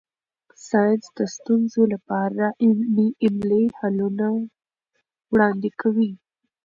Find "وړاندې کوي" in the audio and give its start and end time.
5.31-6.11